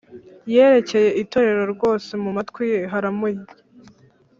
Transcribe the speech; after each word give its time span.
yerekeye 0.53 1.09
itorero 1.21 1.63
ryose, 1.73 2.09
mumatwi 2.23 2.63
ye 2.73 2.79
haramurya 2.91 3.45